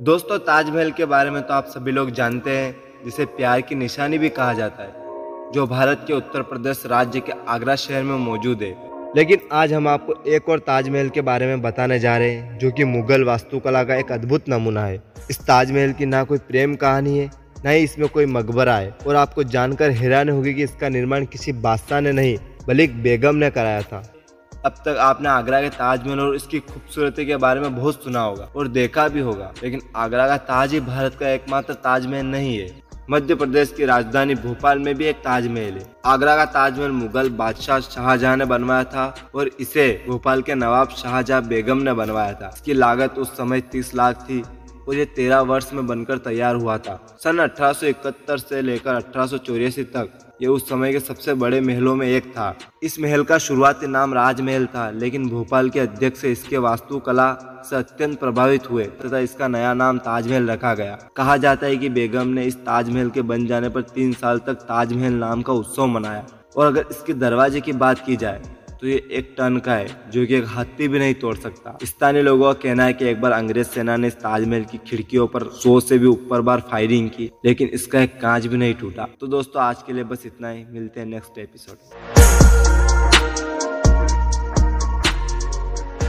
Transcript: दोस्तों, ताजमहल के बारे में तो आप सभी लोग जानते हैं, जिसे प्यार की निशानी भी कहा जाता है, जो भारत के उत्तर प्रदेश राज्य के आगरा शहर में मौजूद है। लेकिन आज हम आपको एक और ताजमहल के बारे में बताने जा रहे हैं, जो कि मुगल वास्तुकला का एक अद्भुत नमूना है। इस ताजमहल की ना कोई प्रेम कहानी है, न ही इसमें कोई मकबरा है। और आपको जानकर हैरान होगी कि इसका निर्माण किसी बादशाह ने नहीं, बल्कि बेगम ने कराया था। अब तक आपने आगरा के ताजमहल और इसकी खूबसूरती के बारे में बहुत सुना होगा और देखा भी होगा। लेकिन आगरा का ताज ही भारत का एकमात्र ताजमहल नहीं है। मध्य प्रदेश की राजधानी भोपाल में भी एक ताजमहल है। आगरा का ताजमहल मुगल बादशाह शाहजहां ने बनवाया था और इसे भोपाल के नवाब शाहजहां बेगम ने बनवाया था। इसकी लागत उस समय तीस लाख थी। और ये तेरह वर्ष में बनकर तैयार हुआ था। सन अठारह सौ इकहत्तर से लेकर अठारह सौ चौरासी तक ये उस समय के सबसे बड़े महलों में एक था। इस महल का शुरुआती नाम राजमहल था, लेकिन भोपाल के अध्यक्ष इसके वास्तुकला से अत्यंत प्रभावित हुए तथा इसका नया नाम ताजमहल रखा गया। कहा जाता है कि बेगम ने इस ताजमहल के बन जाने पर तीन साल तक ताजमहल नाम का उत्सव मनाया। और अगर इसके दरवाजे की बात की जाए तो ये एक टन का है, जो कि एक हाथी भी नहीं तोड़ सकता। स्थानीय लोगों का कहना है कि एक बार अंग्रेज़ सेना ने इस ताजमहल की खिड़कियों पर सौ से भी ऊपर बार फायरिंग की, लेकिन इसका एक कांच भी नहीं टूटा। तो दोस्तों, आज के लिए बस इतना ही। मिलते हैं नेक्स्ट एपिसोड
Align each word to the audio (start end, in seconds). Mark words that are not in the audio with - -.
दोस्तों, 0.00 0.38
ताजमहल 0.38 0.90
के 0.90 1.04
बारे 1.04 1.30
में 1.30 1.42
तो 1.42 1.54
आप 1.54 1.66
सभी 1.66 1.92
लोग 1.92 2.10
जानते 2.10 2.50
हैं, 2.50 2.76
जिसे 3.04 3.24
प्यार 3.24 3.60
की 3.60 3.74
निशानी 3.74 4.18
भी 4.18 4.28
कहा 4.28 4.52
जाता 4.52 4.82
है, 4.82 4.92
जो 5.52 5.66
भारत 5.66 6.04
के 6.06 6.12
उत्तर 6.12 6.42
प्रदेश 6.42 6.82
राज्य 6.86 7.20
के 7.20 7.32
आगरा 7.48 7.74
शहर 7.76 8.02
में 8.02 8.14
मौजूद 8.16 8.62
है। 8.62 8.70
लेकिन 9.16 9.40
आज 9.52 9.72
हम 9.72 9.88
आपको 9.88 10.14
एक 10.26 10.48
और 10.48 10.58
ताजमहल 10.58 11.08
के 11.08 11.20
बारे 11.20 11.46
में 11.46 11.62
बताने 11.62 11.98
जा 11.98 12.16
रहे 12.18 12.30
हैं, 12.30 12.58
जो 12.58 12.70
कि 12.70 12.84
मुगल 12.84 13.24
वास्तुकला 13.24 13.82
का 13.84 13.94
एक 13.94 14.12
अद्भुत 14.12 14.48
नमूना 14.48 14.84
है। 14.84 15.02
इस 15.30 15.40
ताजमहल 15.40 15.92
की 15.92 16.06
ना 16.06 16.24
कोई 16.24 16.38
प्रेम 16.38 16.74
कहानी 16.74 17.18
है, 17.18 17.30
न 17.66 17.68
ही 17.68 17.82
इसमें 17.84 18.08
कोई 18.08 18.26
मकबरा 18.26 18.76
है। 18.76 18.94
और 19.06 19.16
आपको 19.16 19.42
जानकर 19.42 19.90
हैरान 19.90 20.28
होगी 20.28 20.54
कि 20.54 20.62
इसका 20.62 20.88
निर्माण 20.88 21.24
किसी 21.24 21.52
बादशाह 21.52 22.00
ने 22.00 22.12
नहीं, 22.12 22.36
बल्कि 22.68 23.02
बेगम 23.02 23.36
ने 23.36 23.50
कराया 23.50 23.82
था। 23.82 24.02
अब 24.66 24.74
तक 24.84 24.96
आपने 25.00 25.28
आगरा 25.28 25.60
के 25.62 25.68
ताजमहल 25.68 26.20
और 26.20 26.34
इसकी 26.34 26.58
खूबसूरती 26.60 27.26
के 27.26 27.36
बारे 27.36 27.60
में 27.60 27.76
बहुत 27.76 28.04
सुना 28.04 28.20
होगा 28.20 28.48
और 28.56 28.68
देखा 28.68 29.08
भी 29.08 29.20
होगा। 29.20 29.52
लेकिन 29.62 29.80
आगरा 29.96 30.26
का 30.28 30.36
ताज 30.36 30.72
ही 30.72 30.80
भारत 30.80 31.16
का 31.20 31.28
एकमात्र 31.28 31.74
ताजमहल 31.74 32.26
नहीं 32.26 32.56
है। 32.58 32.68
मध्य 33.10 33.34
प्रदेश 33.34 33.72
की 33.76 33.84
राजधानी 33.84 34.34
भोपाल 34.34 34.78
में 34.78 34.94
भी 34.94 35.04
एक 35.04 35.16
ताजमहल 35.16 35.78
है। 35.78 35.86
आगरा 36.04 36.36
का 36.36 36.44
ताजमहल 36.44 36.90
मुगल 36.90 37.30
बादशाह 37.30 37.80
शाहजहां 37.80 38.36
ने 38.36 38.44
बनवाया 38.44 38.84
था 38.84 39.14
और 39.34 39.50
इसे 39.60 40.04
भोपाल 40.08 40.42
के 40.42 40.54
नवाब 40.54 40.88
शाहजहां 40.88 41.48
बेगम 41.48 41.78
ने 41.78 41.92
बनवाया 41.92 42.32
था। 42.32 42.52
इसकी 42.54 42.74
लागत 42.74 43.18
उस 43.18 43.36
समय 43.36 43.60
तीस 43.60 43.94
लाख 43.94 44.22
थी। 44.22 44.42
और 44.90 44.96
ये 44.96 45.04
तेरह 45.06 45.40
वर्ष 45.40 45.68
में 45.72 45.86
बनकर 45.86 46.18
तैयार 46.18 46.54
हुआ 46.54 46.76
था। 46.78 46.94
सन 47.18 47.38
अठारह 47.38 47.72
सौ 47.72 47.86
इकहत्तर 47.86 48.38
से 48.38 48.62
लेकर 48.62 48.94
अठारह 48.94 49.26
सौ 49.26 49.38
चौरासी 49.38 49.82
तक 49.86 50.18
ये 50.42 50.48
उस 50.48 50.68
समय 50.68 50.92
के 50.92 51.00
सबसे 51.00 51.34
बड़े 51.34 51.60
महलों 51.60 51.94
में 51.96 52.06
एक 52.06 52.30
था। 52.30 52.54
इस 52.82 52.98
महल 53.00 53.22
का 53.24 53.38
शुरुआती 53.38 53.86
नाम 53.86 54.14
राजमहल 54.14 54.66
था, 54.66 54.90
लेकिन 54.90 55.28
भोपाल 55.28 55.70
के 55.70 55.80
अध्यक्ष 55.80 56.24
इसके 56.24 56.58
वास्तुकला 56.58 57.32
से 57.70 57.76
अत्यंत 57.76 58.18
प्रभावित 58.20 58.70
हुए 58.70 58.84
तथा 58.96 59.18
इसका 59.18 59.48
नया 59.48 59.72
नाम 59.74 59.98
ताजमहल 60.00 60.50
रखा 60.50 60.74
गया। 60.74 60.98
कहा 61.16 61.36
जाता 61.36 61.66
है 61.66 61.76
कि 61.76 61.88
बेगम 61.90 62.28
ने 62.28 62.44
इस 62.44 62.56
ताजमहल 62.66 63.10
के 63.10 63.22
बन 63.22 63.46
जाने 63.46 63.68
पर 63.68 63.82
तीन 63.94 64.12
साल 64.12 64.38
तक 64.38 64.66
ताजमहल 64.68 65.12
नाम 65.14 65.42
का 65.42 65.52
उत्सव 65.52 65.86
मनाया। 65.88 66.26
और 66.56 66.66
अगर 66.66 66.86
इसके 66.90 67.12
दरवाजे 67.14 67.60
की 67.60 67.72
बात 67.74 68.04
की 68.06 68.16
जाए 68.16 68.42
तो 68.80 68.86
ये 68.86 69.08
एक 69.12 69.34
टन 69.38 69.56
का 69.58 69.74
है, 69.74 69.86
जो 70.10 70.26
कि 70.26 70.34
एक 70.34 70.44
हाथी 70.46 70.88
भी 70.88 70.98
नहीं 70.98 71.14
तोड़ 71.14 71.34
सकता। 71.36 71.78
स्थानीय 71.84 72.22
लोगों 72.22 72.44
का 72.44 72.60
कहना 72.62 72.84
है 72.84 72.92
कि 72.92 73.04
एक 73.04 73.20
बार 73.20 73.32
अंग्रेज़ 73.32 73.66
सेना 73.66 73.96
ने 73.96 74.06
इस 74.06 74.14
ताजमहल 74.14 74.64
की 74.64 74.78
खिड़कियों 74.78 75.26
पर 75.26 75.44
सौ 75.54 75.80
से 75.80 75.98
भी 75.98 76.06
ऊपर 76.06 76.40
बार 76.40 76.60
फायरिंग 76.60 77.10
की, 77.10 77.30
लेकिन 77.44 77.68
इसका 77.68 78.00
एक 78.00 78.20
कांच 78.20 78.46
भी 78.46 78.56
नहीं 78.56 78.74
टूटा। 78.74 79.08
तो 79.20 79.26
दोस्तों, 79.26 79.62
आज 79.62 79.82
के 79.82 79.92
लिए 79.92 80.04
बस 80.04 80.26
इतना 80.26 80.50
ही। 80.50 80.64
मिलते 80.64 81.00
हैं 81.00 81.06
नेक्स्ट 81.06 81.38
एपिसोड 81.38 81.76